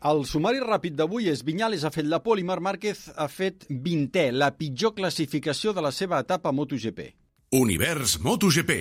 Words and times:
El 0.00 0.22
sumari 0.24 0.62
ràpid 0.64 0.94
d'avui 0.96 1.26
és 1.28 1.42
Vinyales 1.44 1.82
ha 1.84 1.90
fet 1.92 2.06
la 2.08 2.22
pole 2.24 2.40
i 2.40 2.44
Marc 2.48 2.62
Márquez 2.64 3.02
ha 3.20 3.26
fet 3.28 3.66
20è, 3.68 4.30
la 4.32 4.48
pitjor 4.56 4.94
classificació 4.96 5.74
de 5.76 5.82
la 5.84 5.90
seva 5.92 6.22
etapa 6.24 6.54
MotoGP. 6.56 7.02
Univers 7.58 8.14
MotoGP. 8.24 8.72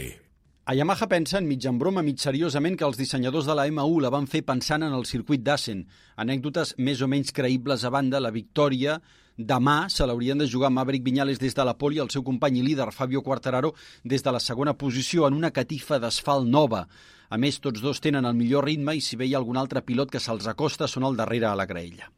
A 0.64 0.76
Yamaha 0.78 1.10
pensen, 1.12 1.44
mig 1.50 1.66
en 1.68 1.76
broma, 1.82 2.00
mig 2.08 2.24
seriosament, 2.24 2.78
que 2.80 2.88
els 2.88 2.96
dissenyadors 2.96 3.50
de 3.52 3.58
la 3.58 3.68
M1 3.68 4.00
la 4.00 4.14
van 4.16 4.32
fer 4.32 4.46
pensant 4.48 4.86
en 4.88 4.96
el 4.96 5.04
circuit 5.10 5.44
d'Assen. 5.44 5.82
Anècdotes 6.24 6.78
més 6.78 7.04
o 7.04 7.12
menys 7.12 7.36
creïbles 7.36 7.84
a 7.84 7.92
banda, 7.92 8.24
la 8.24 8.32
victòria 8.32 9.02
demà 9.40 9.88
se 9.88 10.04
l'haurien 10.06 10.38
de 10.38 10.48
jugar 10.48 10.70
Maverick 10.70 11.04
Viñales 11.04 11.40
des 11.40 11.56
de 11.56 11.64
la 11.64 11.78
poli 11.78 12.00
el 12.04 12.10
seu 12.12 12.24
company 12.28 12.60
i 12.60 12.64
líder 12.64 12.92
Fabio 12.92 13.22
Quartararo 13.24 13.74
des 14.04 14.24
de 14.24 14.32
la 14.36 14.40
segona 14.40 14.74
posició 14.74 15.28
en 15.28 15.34
una 15.34 15.52
catifa 15.52 16.00
d'asfalt 16.00 16.48
nova. 16.48 16.88
A 17.30 17.38
més, 17.38 17.60
tots 17.64 17.80
dos 17.80 18.02
tenen 18.02 18.26
el 18.26 18.36
millor 18.36 18.66
ritme 18.66 18.98
i 18.98 19.02
si 19.02 19.16
veia 19.16 19.38
algun 19.38 19.56
altre 19.56 19.82
pilot 19.82 20.12
que 20.12 20.20
se'ls 20.20 20.48
acosta 20.48 20.88
són 20.88 21.06
al 21.08 21.16
darrere 21.16 21.48
a 21.48 21.56
la 21.56 21.66
graella. 21.66 22.10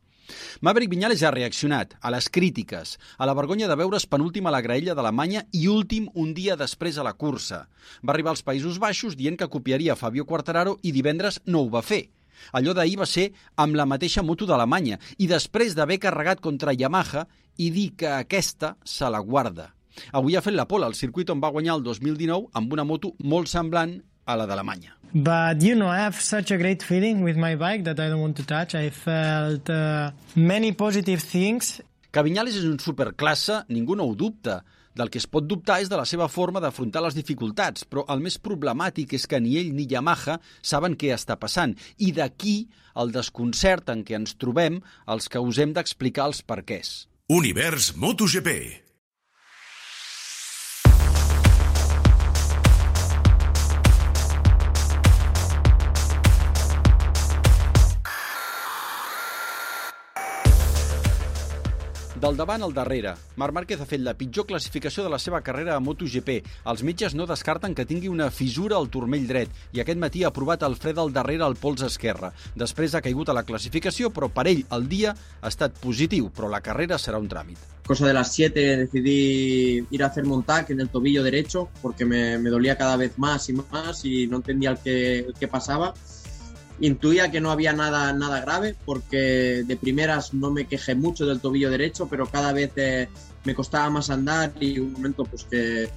Maverick 0.62 0.90
Viñales 0.90 1.22
ha 1.22 1.32
reaccionat 1.32 1.94
a 2.02 2.10
les 2.10 2.30
crítiques, 2.30 2.98
a 3.18 3.26
la 3.28 3.36
vergonya 3.38 3.68
de 3.68 3.76
veure's 3.76 4.08
penúltim 4.08 4.48
a 4.48 4.54
la 4.56 4.62
graella 4.62 4.96
d'Alemanya 4.96 5.44
i 5.52 5.68
últim 5.68 6.08
un 6.16 6.34
dia 6.34 6.56
després 6.56 6.98
a 6.98 7.04
la 7.04 7.14
cursa. 7.14 7.68
Va 8.02 8.16
arribar 8.16 8.34
als 8.34 8.42
Països 8.42 8.80
Baixos 8.80 9.20
dient 9.20 9.38
que 9.38 9.50
copiaria 9.52 10.00
Fabio 10.00 10.26
Quartararo 10.26 10.80
i 10.82 10.96
divendres 10.96 11.42
no 11.46 11.68
ho 11.68 11.70
va 11.70 11.84
fer. 11.86 12.08
Allò 12.54 12.74
d'ahir 12.74 12.98
va 13.02 13.10
ser 13.10 13.30
amb 13.56 13.76
la 13.76 13.86
mateixa 13.86 14.24
moto 14.24 14.46
d'Alemanya 14.46 15.00
i 15.18 15.28
després 15.28 15.76
d'haver 15.76 16.00
carregat 16.00 16.42
contra 16.42 16.74
Yamaha 16.74 17.26
i 17.58 17.70
dir 17.72 17.92
que 17.98 18.10
aquesta 18.22 18.76
se 18.84 19.10
la 19.10 19.20
guarda. 19.20 19.72
Avui 20.16 20.36
ha 20.36 20.42
fet 20.42 20.56
la 20.56 20.68
pola 20.68 20.88
al 20.88 20.96
circuit 20.96 21.30
on 21.30 21.42
va 21.44 21.52
guanyar 21.52 21.78
el 21.80 21.84
2019 21.84 22.50
amb 22.54 22.74
una 22.74 22.88
moto 22.88 23.14
molt 23.24 23.52
semblant 23.52 24.00
a 24.26 24.36
la 24.38 24.48
d'Alemanya. 24.48 24.96
But 25.14 25.62
you 25.62 25.76
know, 25.76 25.90
I 25.90 26.00
have 26.00 26.22
such 26.22 26.52
a 26.52 26.58
great 26.58 26.84
feeling 26.84 27.22
with 27.22 27.36
my 27.36 27.56
bike 27.56 27.84
that 27.84 28.00
I 28.00 28.08
don't 28.08 28.22
want 28.22 28.38
to 28.38 28.46
touch. 28.46 28.76
I 28.76 28.90
felt 28.90 29.70
uh, 29.70 30.12
many 30.36 30.72
positive 30.72 31.22
things. 31.22 31.82
Que 32.12 32.24
Vinyales 32.28 32.58
és 32.60 32.68
un 32.68 32.76
superclasse, 32.84 33.62
ningú 33.72 33.96
no 33.96 34.04
ho 34.10 34.16
dubta. 34.20 34.62
Del 34.92 35.08
que 35.08 35.22
es 35.22 35.28
pot 35.32 35.46
dubtar 35.48 35.78
és 35.80 35.88
de 35.88 35.96
la 35.96 36.04
seva 36.04 36.28
forma 36.28 36.60
d'afrontar 36.60 37.00
les 37.06 37.16
dificultats, 37.16 37.86
però 37.88 38.04
el 38.12 38.20
més 38.20 38.36
problemàtic 38.36 39.16
és 39.16 39.24
que 39.32 39.40
ni 39.40 39.56
ell 39.62 39.72
ni 39.78 39.88
Yamaha 39.88 40.36
saben 40.60 41.00
què 41.00 41.14
està 41.16 41.40
passant, 41.40 41.78
i 42.04 42.12
d'aquí 42.12 42.58
el 43.00 43.16
desconcert 43.16 43.96
en 43.96 44.04
què 44.04 44.20
ens 44.20 44.36
trobem 44.36 44.82
els 45.08 45.32
que 45.32 45.40
us 45.40 45.64
hem 45.64 45.72
d'explicar 45.72 46.28
els 46.28 46.44
perquès. 46.44 46.96
Univers 47.32 47.94
MotoGP. 47.96 48.91
Del 62.22 62.36
davant 62.38 62.62
al 62.62 62.74
darrere, 62.78 63.16
Marc 63.42 63.56
Márquez 63.58 63.80
ha 63.82 63.86
fet 63.90 64.02
la 64.06 64.12
pitjor 64.14 64.46
classificació 64.46 65.02
de 65.02 65.10
la 65.10 65.18
seva 65.18 65.40
carrera 65.42 65.74
a 65.74 65.82
MotoGP. 65.82 66.36
Els 66.70 66.84
metges 66.86 67.16
no 67.18 67.26
descarten 67.26 67.74
que 67.74 67.86
tingui 67.90 68.12
una 68.14 68.28
fissura 68.30 68.78
al 68.78 68.92
turmell 68.94 69.26
dret 69.26 69.50
i 69.74 69.82
aquest 69.82 69.98
matí 69.98 70.22
ha 70.22 70.30
provat 70.36 70.62
el 70.68 70.78
fred 70.78 71.02
al 71.02 71.10
darrere 71.16 71.48
al 71.48 71.58
pols 71.58 71.82
esquerre. 71.88 72.30
Després 72.54 72.94
ha 72.94 73.02
caigut 73.02 73.32
a 73.32 73.34
la 73.34 73.42
classificació, 73.48 74.12
però 74.14 74.30
per 74.30 74.46
ell 74.52 74.62
el 74.78 74.86
dia 74.92 75.16
ha 75.16 75.50
estat 75.50 75.82
positiu, 75.82 76.30
però 76.30 76.52
la 76.54 76.62
carrera 76.62 77.02
serà 77.02 77.18
un 77.18 77.26
tràmit. 77.32 77.58
Cosa 77.90 78.06
de 78.06 78.14
las 78.14 78.36
7 78.38 78.70
decidí 78.84 79.88
ir 79.90 80.04
a 80.04 80.14
hacerme 80.14 80.38
un 80.38 80.44
tac 80.46 80.70
en 80.70 80.86
el 80.86 80.94
tobillo 80.94 81.24
derecho 81.24 81.72
porque 81.82 82.06
me, 82.06 82.38
me 82.38 82.52
dolía 82.52 82.78
cada 82.78 82.98
vez 82.98 83.18
más 83.18 83.50
y 83.50 83.54
más 83.54 84.06
y 84.06 84.28
no 84.28 84.38
entendía 84.38 84.70
el 84.70 84.78
que, 84.78 85.20
el 85.22 85.34
que 85.34 85.48
pasaba. 85.48 85.96
Intuía 86.82 87.30
que 87.30 87.40
no 87.40 87.52
había 87.52 87.74
nada, 87.74 88.12
nada 88.12 88.42
grave 88.42 88.76
porque 88.86 89.64
de 89.64 89.78
primeras 89.78 90.34
no 90.34 90.50
me 90.50 90.66
quejé 90.66 90.96
mucho 90.96 91.28
del 91.28 91.40
tobillo 91.40 91.70
derecho, 91.70 92.08
pero 92.10 92.26
cada 92.26 92.52
vez 92.54 92.72
eh, 92.76 93.08
me 93.44 93.54
costaba 93.54 93.88
más 93.92 94.10
andar 94.10 94.52
y 94.60 94.80
un 94.80 94.94
momento 94.94 95.24
pues 95.24 95.44
que, 95.44 95.90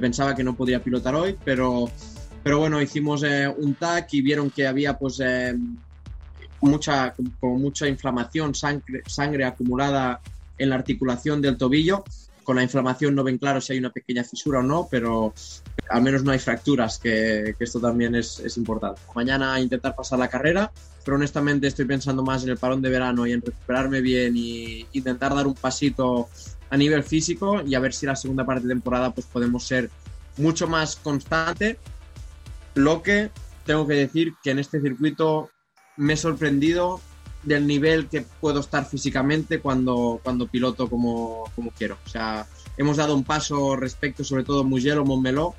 pensaba 0.00 0.34
que 0.34 0.42
no 0.42 0.56
podría 0.56 0.82
pilotar 0.82 1.14
hoy, 1.14 1.36
pero, 1.44 1.88
pero 2.42 2.58
bueno, 2.58 2.82
hicimos 2.82 3.22
eh, 3.22 3.46
un 3.46 3.74
TAC 3.74 4.14
y 4.14 4.22
vieron 4.22 4.50
que 4.50 4.66
había 4.66 4.98
pues 4.98 5.20
eh, 5.24 5.54
mucha, 6.60 7.14
como 7.38 7.58
mucha 7.58 7.86
inflamación, 7.86 8.52
sangre, 8.52 9.02
sangre 9.06 9.44
acumulada 9.44 10.20
en 10.58 10.70
la 10.70 10.74
articulación 10.74 11.40
del 11.40 11.56
tobillo. 11.56 12.02
Con 12.44 12.56
la 12.56 12.62
inflamación 12.62 13.14
no 13.14 13.24
ven 13.24 13.38
claro 13.38 13.60
si 13.60 13.72
hay 13.72 13.78
una 13.78 13.90
pequeña 13.90 14.24
fisura 14.24 14.60
o 14.60 14.62
no, 14.62 14.88
pero 14.90 15.32
al 15.88 16.02
menos 16.02 16.24
no 16.24 16.32
hay 16.32 16.38
fracturas, 16.38 16.98
que, 16.98 17.54
que 17.56 17.64
esto 17.64 17.80
también 17.80 18.14
es, 18.14 18.40
es, 18.40 18.56
importante. 18.56 19.00
Mañana 19.14 19.60
intentar 19.60 19.94
pasar 19.94 20.18
la 20.18 20.28
carrera, 20.28 20.72
pero 21.04 21.16
honestamente 21.16 21.66
estoy 21.66 21.84
pensando 21.84 22.22
más 22.22 22.42
en 22.44 22.50
el 22.50 22.58
parón 22.58 22.82
de 22.82 22.90
verano 22.90 23.26
y 23.26 23.32
en 23.32 23.42
recuperarme 23.42 24.00
bien 24.00 24.36
y 24.36 24.86
intentar 24.92 25.34
dar 25.34 25.46
un 25.46 25.54
pasito 25.54 26.28
a 26.70 26.76
nivel 26.76 27.02
físico 27.02 27.62
y 27.66 27.74
a 27.74 27.80
ver 27.80 27.92
si 27.92 28.06
la 28.06 28.16
segunda 28.16 28.46
parte 28.46 28.62
de 28.62 28.74
temporada 28.74 29.12
pues 29.12 29.26
podemos 29.26 29.66
ser 29.66 29.90
mucho 30.38 30.66
más 30.66 30.96
constante. 30.96 31.78
Lo 32.74 33.02
que 33.02 33.30
tengo 33.66 33.86
que 33.86 33.94
decir 33.94 34.34
que 34.42 34.50
en 34.50 34.58
este 34.58 34.80
circuito 34.80 35.50
me 35.96 36.14
he 36.14 36.16
sorprendido 36.16 37.00
del 37.42 37.66
nivel 37.66 38.08
que 38.08 38.24
puedo 38.40 38.60
estar 38.60 38.86
físicamente 38.86 39.60
cuando, 39.60 40.20
cuando 40.22 40.46
piloto 40.46 40.88
como, 40.88 41.44
como 41.54 41.70
quiero. 41.70 41.98
O 42.04 42.08
sea, 42.08 42.46
hemos 42.76 42.96
dado 42.96 43.14
un 43.14 43.24
paso 43.24 43.76
respecto 43.76 44.24
sobre 44.24 44.44
todo 44.44 44.64
Mugello, 44.64 45.04
Montmeló, 45.04 45.54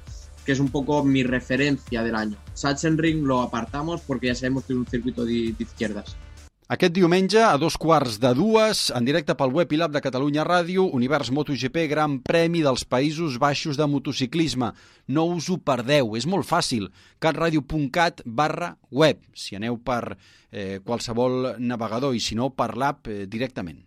que 0.45 0.51
es 0.51 0.59
un 0.59 0.69
poco 0.69 1.03
mi 1.03 1.23
referencia 1.23 2.03
del 2.03 2.15
año. 2.15 2.37
Sachsenring 2.53 3.25
lo 3.25 3.41
apartamos 3.41 4.01
porque 4.01 4.27
ya 4.27 4.35
sabemos 4.35 4.65
que 4.65 4.73
es 4.73 4.79
un 4.79 4.87
circuito 4.87 5.25
de, 5.25 5.53
de 5.57 5.63
izquierdas. 5.63 6.15
Aquest 6.71 6.93
diumenge, 6.95 7.41
a 7.43 7.57
dos 7.59 7.75
quarts 7.75 8.21
de 8.23 8.29
dues, 8.37 8.85
en 8.95 9.03
directe 9.03 9.35
pel 9.35 9.51
web 9.51 9.73
i 9.75 9.79
l'app 9.81 9.91
de 9.91 9.99
Catalunya 9.99 10.45
Ràdio, 10.47 10.85
Univers 10.95 11.27
MotoGP, 11.35 11.89
Gran 11.91 12.21
Premi 12.23 12.61
dels 12.63 12.85
Països 12.87 13.35
Baixos 13.35 13.75
de 13.75 13.83
Motociclisme. 13.83 14.71
No 15.11 15.25
us 15.35 15.49
ho 15.51 15.59
perdeu, 15.59 16.15
és 16.15 16.23
molt 16.25 16.47
fàcil. 16.47 16.87
catradio.cat 17.19 18.23
barra 18.25 18.77
web, 18.91 19.19
si 19.35 19.59
aneu 19.59 19.75
per 19.75 20.15
eh, 20.15 20.79
qualsevol 20.85 21.57
navegador 21.59 22.15
i 22.15 22.23
si 22.23 22.35
no 22.35 22.53
per 22.55 22.77
l'app 22.77 23.11
eh, 23.11 23.25
directament. 23.27 23.83